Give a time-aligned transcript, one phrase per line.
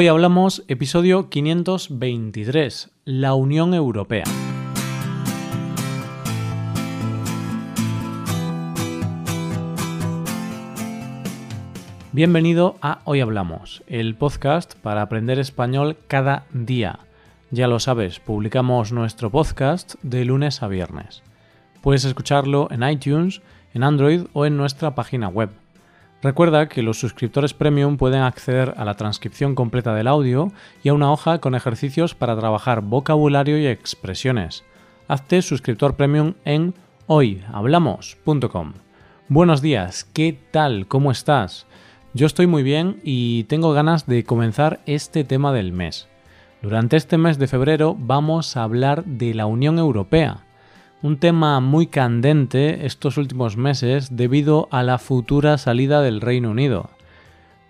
[0.00, 4.22] Hoy hablamos episodio 523, la Unión Europea.
[12.12, 17.00] Bienvenido a Hoy Hablamos, el podcast para aprender español cada día.
[17.50, 21.24] Ya lo sabes, publicamos nuestro podcast de lunes a viernes.
[21.82, 23.42] Puedes escucharlo en iTunes,
[23.74, 25.50] en Android o en nuestra página web.
[26.20, 30.50] Recuerda que los suscriptores premium pueden acceder a la transcripción completa del audio
[30.82, 34.64] y a una hoja con ejercicios para trabajar vocabulario y expresiones.
[35.06, 36.74] Hazte suscriptor premium en
[37.06, 38.72] hoyhablamos.com.
[39.28, 40.88] Buenos días, ¿qué tal?
[40.88, 41.66] ¿Cómo estás?
[42.14, 46.08] Yo estoy muy bien y tengo ganas de comenzar este tema del mes.
[46.62, 50.47] Durante este mes de febrero vamos a hablar de la Unión Europea
[51.02, 56.90] un tema muy candente estos últimos meses debido a la futura salida del Reino Unido.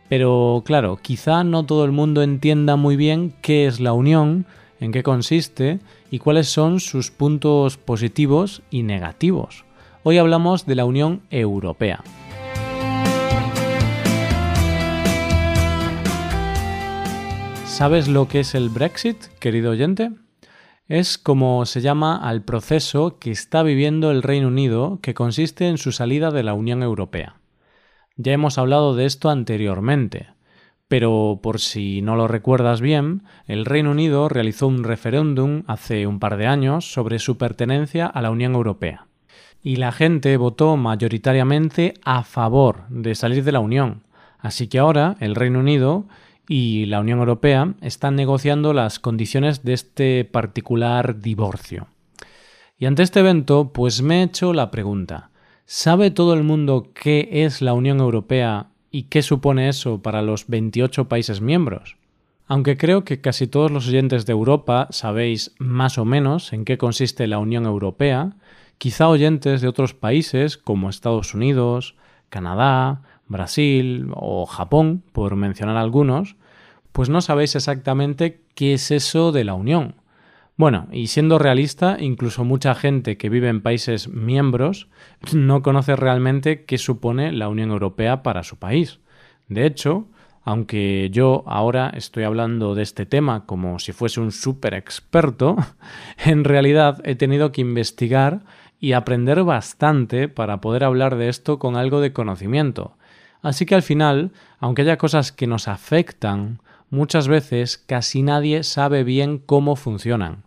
[0.09, 4.47] Pero claro, quizá no todo el mundo entienda muy bien qué es la Unión,
[4.81, 9.65] en qué consiste y cuáles son sus puntos positivos y negativos.
[10.05, 12.03] Hoy hablamos de la Unión Europea.
[17.67, 20.11] ¿Sabes lo que es el Brexit, querido oyente?
[20.89, 25.77] Es como se llama al proceso que está viviendo el Reino Unido, que consiste en
[25.77, 27.35] su salida de la Unión Europea.
[28.17, 30.29] Ya hemos hablado de esto anteriormente,
[30.89, 36.21] pero por si no lo recuerdas bien, el Reino Unido realizó un referéndum hace un
[36.21, 39.09] par de años sobre su pertenencia a la Unión Europea.
[39.63, 44.05] Y la gente votó mayoritariamente a favor de salir de la Unión.
[44.39, 46.07] Así que ahora el Reino Unido
[46.49, 51.89] y la Unión Europea están negociando las condiciones de este particular divorcio.
[52.79, 55.31] Y ante este evento, pues me he hecho la pregunta,
[55.67, 60.47] ¿sabe todo el mundo qué es la Unión Europea y qué supone eso para los
[60.49, 61.97] 28 países miembros?
[62.47, 66.79] Aunque creo que casi todos los oyentes de Europa sabéis más o menos en qué
[66.79, 68.37] consiste la Unión Europea,
[68.79, 71.95] quizá oyentes de otros países como Estados Unidos,
[72.31, 76.37] Canadá, Brasil o Japón, por mencionar algunos,
[76.93, 79.95] pues no sabéis exactamente qué es eso de la Unión.
[80.57, 84.89] Bueno, y siendo realista, incluso mucha gente que vive en países miembros
[85.33, 88.99] no conoce realmente qué supone la Unión Europea para su país.
[89.47, 90.09] De hecho,
[90.43, 95.57] aunque yo ahora estoy hablando de este tema como si fuese un súper experto,
[96.25, 98.41] en realidad he tenido que investigar
[98.81, 102.98] y aprender bastante para poder hablar de esto con algo de conocimiento.
[103.43, 106.61] Así que al final, aunque haya cosas que nos afectan
[106.91, 110.45] muchas veces casi nadie sabe bien cómo funcionan.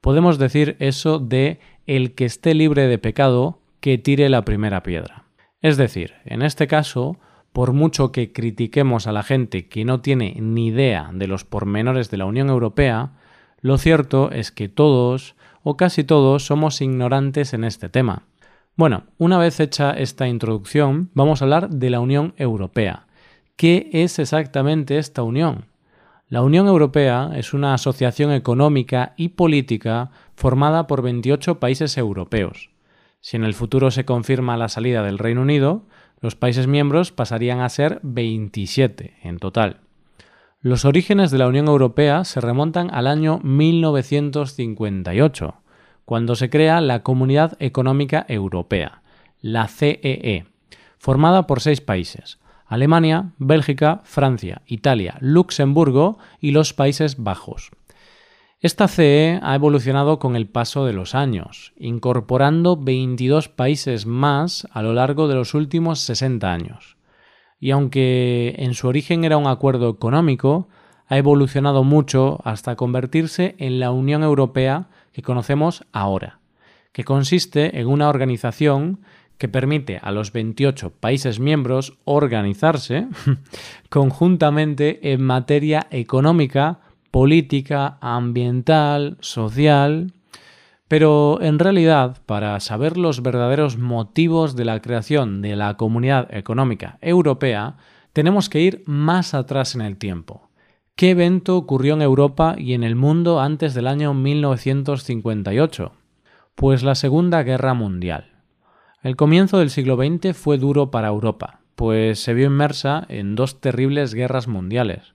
[0.00, 5.24] Podemos decir eso de el que esté libre de pecado, que tire la primera piedra.
[5.60, 7.18] Es decir, en este caso,
[7.52, 12.10] por mucho que critiquemos a la gente que no tiene ni idea de los pormenores
[12.10, 13.12] de la Unión Europea,
[13.60, 18.22] lo cierto es que todos, o casi todos, somos ignorantes en este tema.
[18.78, 23.08] Bueno, una vez hecha esta introducción, vamos a hablar de la Unión Europea.
[23.56, 25.64] ¿Qué es exactamente esta Unión?
[26.28, 32.70] La Unión Europea es una asociación económica y política formada por 28 países europeos.
[33.20, 35.82] Si en el futuro se confirma la salida del Reino Unido,
[36.20, 39.80] los países miembros pasarían a ser 27 en total.
[40.60, 45.62] Los orígenes de la Unión Europea se remontan al año 1958,
[46.08, 49.02] cuando se crea la Comunidad Económica Europea,
[49.42, 50.46] la CEE, e,
[50.96, 57.72] formada por seis países, Alemania, Bélgica, Francia, Italia, Luxemburgo y los Países Bajos.
[58.58, 64.80] Esta CE ha evolucionado con el paso de los años, incorporando 22 países más a
[64.80, 66.96] lo largo de los últimos 60 años.
[67.60, 70.68] Y aunque en su origen era un acuerdo económico,
[71.08, 76.38] ha evolucionado mucho hasta convertirse en la Unión Europea que conocemos ahora,
[76.92, 79.00] que consiste en una organización
[79.38, 83.06] que permite a los 28 países miembros organizarse
[83.88, 90.12] conjuntamente en materia económica, política, ambiental, social.
[90.88, 96.98] Pero en realidad, para saber los verdaderos motivos de la creación de la Comunidad Económica
[97.00, 97.76] Europea,
[98.12, 100.47] tenemos que ir más atrás en el tiempo.
[100.98, 105.92] ¿Qué evento ocurrió en Europa y en el mundo antes del año 1958?
[106.56, 108.32] Pues la Segunda Guerra Mundial.
[109.04, 113.60] El comienzo del siglo XX fue duro para Europa, pues se vio inmersa en dos
[113.60, 115.14] terribles guerras mundiales.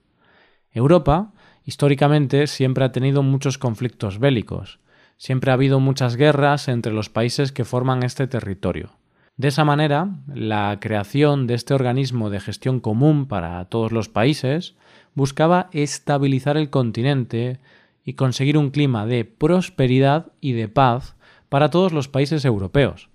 [0.70, 1.32] Europa,
[1.66, 4.80] históricamente, siempre ha tenido muchos conflictos bélicos,
[5.18, 8.92] siempre ha habido muchas guerras entre los países que forman este territorio.
[9.36, 14.76] De esa manera, la creación de este organismo de gestión común para todos los países,
[15.14, 17.58] buscaba estabilizar el continente
[18.04, 21.16] y conseguir un clima de prosperidad y de paz
[21.48, 23.08] para todos los países europeos.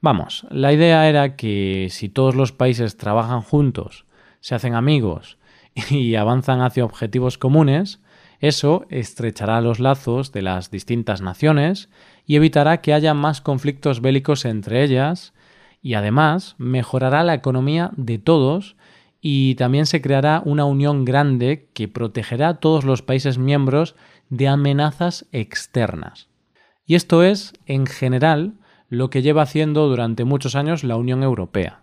[0.00, 4.04] Vamos, la idea era que si todos los países trabajan juntos,
[4.40, 5.38] se hacen amigos
[5.90, 8.00] y avanzan hacia objetivos comunes,
[8.40, 11.88] eso estrechará los lazos de las distintas naciones
[12.26, 15.32] y evitará que haya más conflictos bélicos entre ellas
[15.80, 18.76] y además mejorará la economía de todos
[19.26, 23.96] y también se creará una unión grande que protegerá a todos los países miembros
[24.28, 26.28] de amenazas externas.
[26.84, 28.52] Y esto es, en general,
[28.90, 31.80] lo que lleva haciendo durante muchos años la Unión Europea.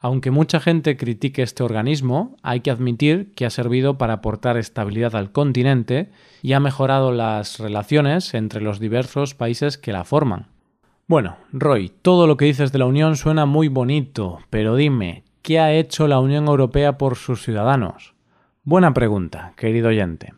[0.00, 5.14] Aunque mucha gente critique este organismo, hay que admitir que ha servido para aportar estabilidad
[5.14, 6.08] al continente
[6.40, 10.46] y ha mejorado las relaciones entre los diversos países que la forman.
[11.06, 15.60] Bueno, Roy, todo lo que dices de la Unión suena muy bonito, pero dime, ¿qué
[15.60, 18.14] ha hecho la Unión Europea por sus ciudadanos?
[18.64, 20.34] Buena pregunta, querido oyente.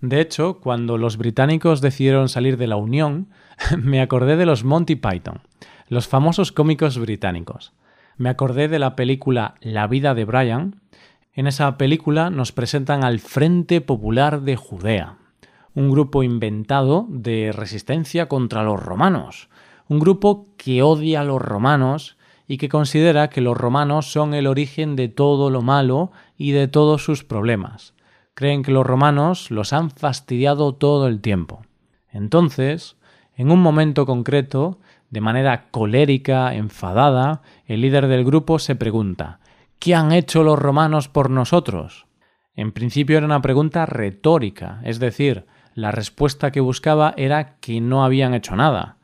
[0.00, 3.28] De hecho, cuando los británicos decidieron salir de la Unión,
[3.78, 5.40] me acordé de los Monty Python,
[5.88, 7.72] los famosos cómicos británicos
[8.18, 10.82] me acordé de la película La vida de Brian.
[11.32, 15.18] En esa película nos presentan al Frente Popular de Judea,
[15.74, 19.48] un grupo inventado de resistencia contra los romanos,
[19.86, 22.17] un grupo que odia a los romanos
[22.48, 26.66] y que considera que los romanos son el origen de todo lo malo y de
[26.66, 27.94] todos sus problemas.
[28.34, 31.62] Creen que los romanos los han fastidiado todo el tiempo.
[32.10, 32.96] Entonces,
[33.36, 34.78] en un momento concreto,
[35.10, 39.40] de manera colérica, enfadada, el líder del grupo se pregunta
[39.78, 42.06] ¿Qué han hecho los romanos por nosotros?
[42.56, 48.04] En principio era una pregunta retórica, es decir, la respuesta que buscaba era que no
[48.04, 48.97] habían hecho nada.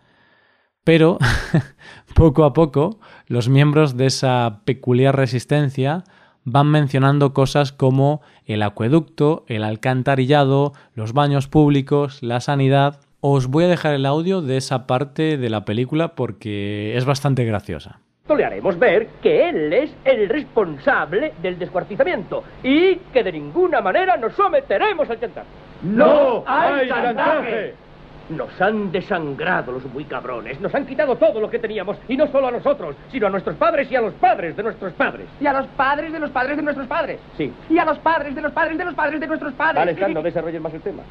[0.85, 1.19] Pero,
[2.15, 6.05] poco a poco, los miembros de esa peculiar resistencia
[6.45, 13.65] van mencionando cosas como el acueducto, el alcantarillado, los baños públicos, la sanidad, os voy
[13.65, 18.01] a dejar el audio de esa parte de la película porque es bastante graciosa.
[18.29, 24.17] Le haremos ver que él es el responsable del descuartizamiento y que de ninguna manera
[24.17, 25.49] nos someteremos al chantaje.
[25.83, 27.84] ¡No hay chantaje!
[28.31, 32.27] Nos han desangrado los muy cabrones, nos han quitado todo lo que teníamos, y no
[32.29, 35.27] solo a nosotros, sino a nuestros padres y a los padres de nuestros padres.
[35.41, 37.21] Y a los padres de los padres de nuestros padres.
[37.37, 37.53] Sí.
[37.69, 39.99] Y a los padres de los padres de los padres de nuestros padres.
[39.99, 41.03] Vale, no desarrolles más el tema.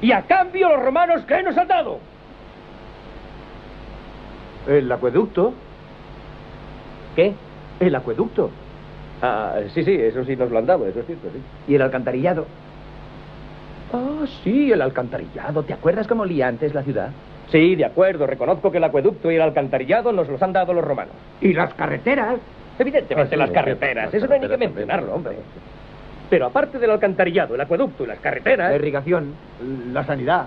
[0.00, 1.98] Y a cambio los romanos, ¿qué nos han dado?
[4.66, 5.54] El acueducto.
[7.16, 7.34] ¿Qué?
[7.80, 8.50] El acueducto.
[9.22, 11.40] Ah, sí, sí, eso sí nos lo han dado, eso es cierto, sí.
[11.72, 12.46] Y el alcantarillado.
[13.92, 15.62] Ah, sí, el alcantarillado.
[15.62, 17.10] ¿Te acuerdas cómo olía antes la ciudad?
[17.50, 18.26] Sí, de acuerdo.
[18.26, 21.14] Reconozco que el acueducto y el alcantarillado nos los han dado los romanos.
[21.40, 22.36] ¿Y las carreteras?
[22.78, 24.12] Evidentemente, Ah, sí, las carreteras.
[24.12, 25.36] Eso no hay ni que mencionarlo, también.
[25.36, 25.44] hombre.
[26.30, 28.70] Pero aparte del alcantarillado, el acueducto y las carreteras...
[28.70, 29.32] La irrigación,
[29.92, 30.46] la sanidad,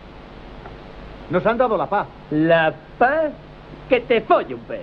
[1.31, 2.09] Nos han dado la paz.
[2.31, 3.31] La paz
[3.87, 4.81] que te folle un pez.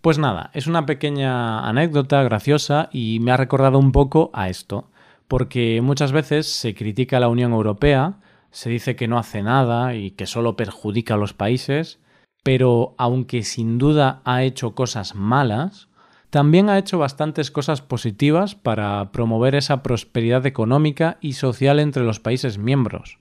[0.00, 4.90] Pues nada, es una pequeña anécdota graciosa y me ha recordado un poco a esto,
[5.28, 8.14] porque muchas veces se critica a la Unión Europea,
[8.50, 12.00] se dice que no hace nada y que solo perjudica a los países,
[12.42, 15.88] pero aunque sin duda ha hecho cosas malas,
[16.30, 22.18] también ha hecho bastantes cosas positivas para promover esa prosperidad económica y social entre los
[22.18, 23.18] países miembros.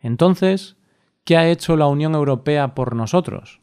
[0.00, 0.76] Entonces,
[1.24, 3.60] ¿qué ha hecho la Unión Europea por nosotros?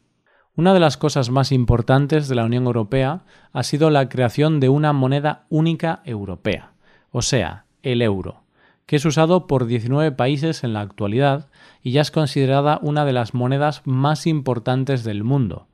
[0.56, 4.68] Una de las cosas más importantes de la Unión Europea ha sido la creación de
[4.68, 6.72] una moneda única europea,
[7.10, 8.42] o sea, el euro,
[8.86, 11.48] que es usado por 19 países en la actualidad
[11.82, 15.68] y ya es considerada una de las monedas más importantes del mundo,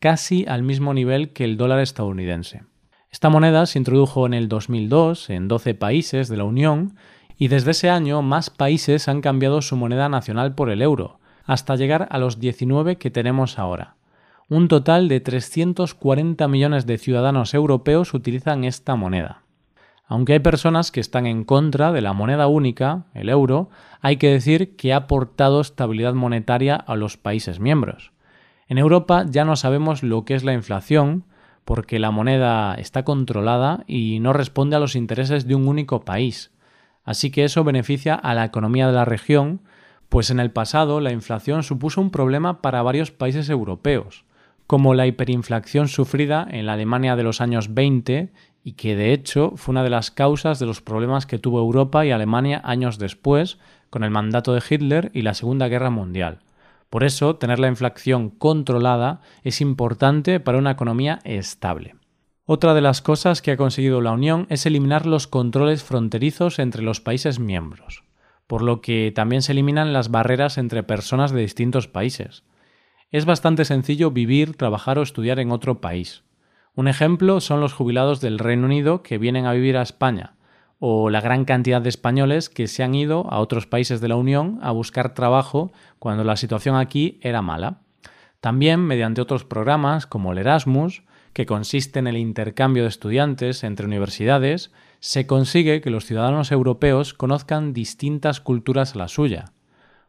[0.00, 2.62] casi al mismo nivel que el dólar estadounidense.
[3.10, 6.96] Esta moneda se introdujo en el 2002 en 12 países de la Unión
[7.36, 11.76] y desde ese año más países han cambiado su moneda nacional por el euro, hasta
[11.76, 13.96] llegar a los 19 que tenemos ahora.
[14.48, 19.42] Un total de 340 millones de ciudadanos europeos utilizan esta moneda.
[20.06, 23.70] Aunque hay personas que están en contra de la moneda única, el euro,
[24.02, 28.12] hay que decir que ha aportado estabilidad monetaria a los países miembros.
[28.68, 31.24] En Europa ya no sabemos lo que es la inflación,
[31.64, 36.50] porque la moneda está controlada y no responde a los intereses de un único país.
[37.04, 39.62] Así que eso beneficia a la economía de la región,
[40.12, 44.26] pues en el pasado la inflación supuso un problema para varios países europeos,
[44.66, 48.30] como la hiperinflación sufrida en la Alemania de los años 20
[48.62, 52.04] y que de hecho fue una de las causas de los problemas que tuvo Europa
[52.04, 56.40] y Alemania años después con el mandato de Hitler y la Segunda Guerra Mundial.
[56.90, 61.94] Por eso, tener la inflación controlada es importante para una economía estable.
[62.44, 66.82] Otra de las cosas que ha conseguido la Unión es eliminar los controles fronterizos entre
[66.82, 68.04] los países miembros,
[68.52, 72.44] por lo que también se eliminan las barreras entre personas de distintos países.
[73.10, 76.22] Es bastante sencillo vivir, trabajar o estudiar en otro país.
[76.74, 80.34] Un ejemplo son los jubilados del Reino Unido que vienen a vivir a España,
[80.78, 84.16] o la gran cantidad de españoles que se han ido a otros países de la
[84.16, 87.78] Unión a buscar trabajo cuando la situación aquí era mala.
[88.40, 93.86] También mediante otros programas como el Erasmus, que consiste en el intercambio de estudiantes entre
[93.86, 99.46] universidades, se consigue que los ciudadanos europeos conozcan distintas culturas a la suya.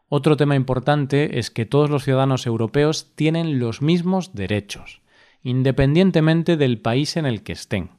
[0.07, 5.01] Otro tema importante es que todos los ciudadanos europeos tienen los mismos derechos,
[5.41, 7.89] independientemente del país en el que estén.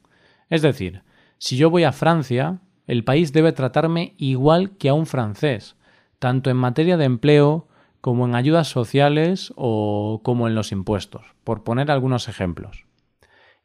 [0.49, 1.01] Es decir,
[1.37, 5.75] si yo voy a Francia, el país debe tratarme igual que a un francés,
[6.17, 7.67] tanto en materia de empleo
[7.99, 12.85] como en ayudas sociales o como en los impuestos, por poner algunos ejemplos.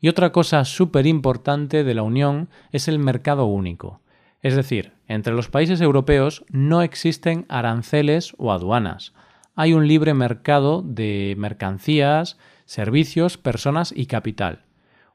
[0.00, 4.00] Y otra cosa súper importante de la Unión es el mercado único.
[4.42, 9.12] Es decir, entre los países europeos no existen aranceles o aduanas.
[9.54, 14.64] Hay un libre mercado de mercancías, servicios, personas y capital.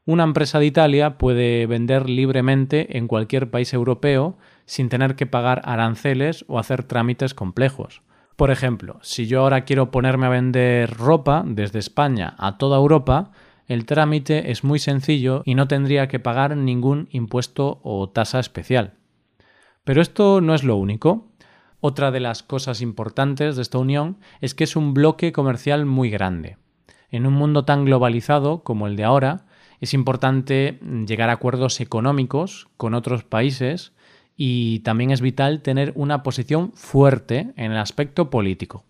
[0.04, 5.62] Una empresa de Italia puede vender libremente en cualquier país europeo sin tener que pagar
[5.64, 8.02] aranceles o hacer trámites complejos.
[8.36, 13.32] Por ejemplo, si yo ahora quiero ponerme a vender ropa desde España a toda Europa,
[13.68, 18.94] el trámite es muy sencillo y no tendría que pagar ningún impuesto o tasa especial.
[19.84, 21.28] Pero esto no es lo único.
[21.80, 26.10] Otra de las cosas importantes de esta unión es que es un bloque comercial muy
[26.10, 26.58] grande.
[27.10, 29.46] En un mundo tan globalizado como el de ahora,
[29.80, 33.92] es importante llegar a acuerdos económicos con otros países
[34.36, 38.84] y también es vital tener una posición fuerte en el aspecto político.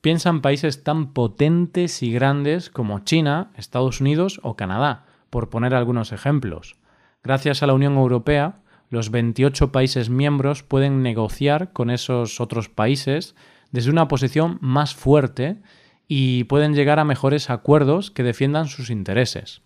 [0.00, 5.74] Piensa en países tan potentes y grandes como China, Estados Unidos o Canadá, por poner
[5.74, 6.76] algunos ejemplos.
[7.22, 13.34] Gracias a la Unión Europea, los 28 países miembros pueden negociar con esos otros países
[13.72, 15.58] desde una posición más fuerte
[16.08, 19.62] y pueden llegar a mejores acuerdos que defiendan sus intereses.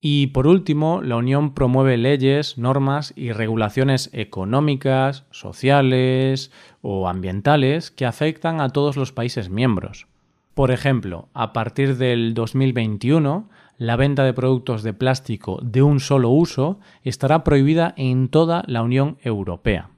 [0.00, 6.52] Y por último, la Unión promueve leyes, normas y regulaciones económicas, sociales
[6.82, 10.06] o ambientales que afectan a todos los países miembros.
[10.54, 16.30] Por ejemplo, a partir del 2021, la venta de productos de plástico de un solo
[16.30, 19.90] uso estará prohibida en toda la Unión Europea.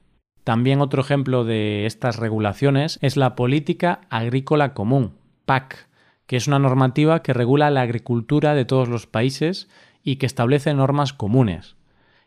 [0.43, 5.13] También otro ejemplo de estas regulaciones es la Política Agrícola Común,
[5.45, 5.87] PAC,
[6.25, 9.67] que es una normativa que regula la agricultura de todos los países
[10.03, 11.75] y que establece normas comunes.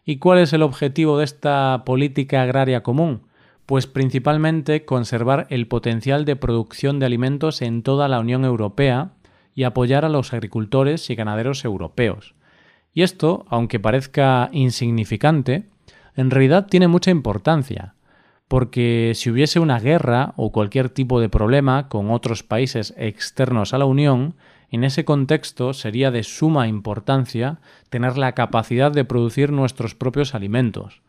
[0.04, 3.22] ¿Y cuál es el objetivo de esta política agraria común?
[3.66, 9.12] Pues principalmente conservar el potencial de producción de alimentos en toda la Unión Europea
[9.54, 12.34] y apoyar a los agricultores y ganaderos europeos.
[12.92, 15.68] Y esto, aunque parezca insignificante,
[16.16, 17.94] en realidad tiene mucha importancia,
[18.46, 23.78] porque si hubiese una guerra o cualquier tipo de problema con otros países externos a
[23.78, 24.36] la Unión,
[24.74, 31.02] en ese contexto sería de suma importancia tener la capacidad de producir nuestros propios alimentos.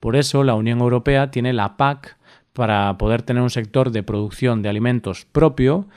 [0.00, 2.18] Por eso la Unión Europea tiene la PAC
[2.52, 5.88] para poder tener un sector de producción de alimentos propio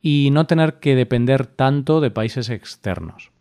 [0.00, 3.32] y no tener que depender tanto de países externos.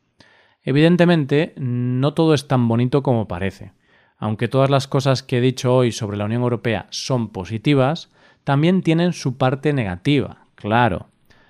[0.63, 3.71] Evidentemente, no todo es tan bonito como parece.
[4.17, 8.09] Aunque todas las cosas que he dicho hoy sobre la Unión Europea son positivas,
[8.43, 11.07] también tienen su parte negativa, claro.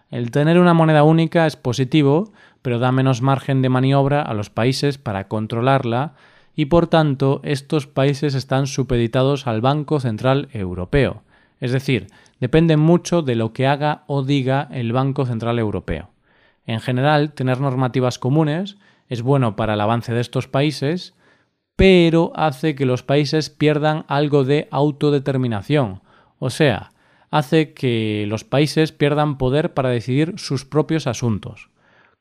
[0.10, 4.50] El tener una moneda única es positivo, pero da menos margen de maniobra a los
[4.50, 6.14] países para controlarla
[6.56, 11.24] y por tanto estos países están supeditados al Banco Central Europeo.
[11.60, 12.08] Es decir,
[12.40, 16.10] dependen mucho de lo que haga o diga el Banco Central Europeo.
[16.66, 18.78] En general, tener normativas comunes
[19.10, 21.16] es bueno para el avance de estos países,
[21.76, 26.02] pero hace que los países pierdan algo de autodeterminación,
[26.40, 26.92] o sea,
[27.38, 31.70] hace que los países pierdan poder para decidir sus propios asuntos,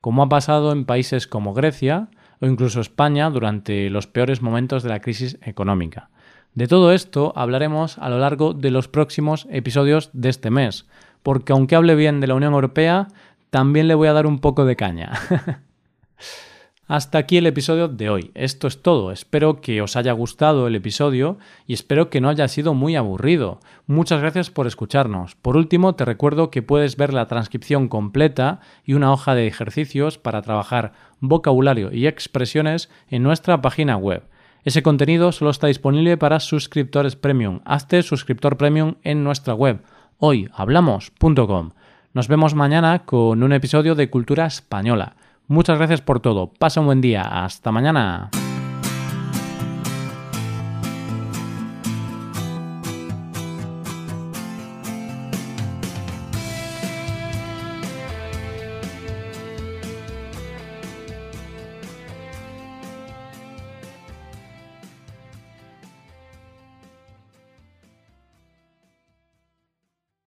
[0.00, 2.08] como ha pasado en países como Grecia
[2.40, 6.10] o incluso España durante los peores momentos de la crisis económica.
[6.54, 10.86] De todo esto hablaremos a lo largo de los próximos episodios de este mes,
[11.22, 13.08] porque aunque hable bien de la Unión Europea,
[13.50, 15.12] también le voy a dar un poco de caña.
[16.88, 18.30] Hasta aquí el episodio de hoy.
[18.34, 19.10] Esto es todo.
[19.10, 23.58] Espero que os haya gustado el episodio y espero que no haya sido muy aburrido.
[23.88, 25.34] Muchas gracias por escucharnos.
[25.34, 30.16] Por último, te recuerdo que puedes ver la transcripción completa y una hoja de ejercicios
[30.16, 34.22] para trabajar vocabulario y expresiones en nuestra página web.
[34.62, 37.62] Ese contenido solo está disponible para suscriptores premium.
[37.64, 39.82] Hazte suscriptor premium en nuestra web
[40.18, 41.70] hoyhablamos.com.
[42.14, 45.16] Nos vemos mañana con un episodio de Cultura Española.
[45.48, 46.52] Muchas gracias por todo.
[46.58, 47.22] Pasa un buen día.
[47.22, 48.30] Hasta mañana.